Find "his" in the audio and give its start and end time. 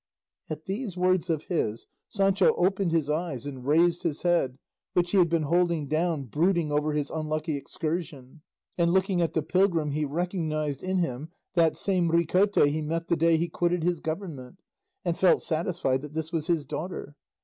1.43-1.85, 2.91-3.07, 4.01-4.23, 6.93-7.11, 13.83-13.99, 16.47-16.65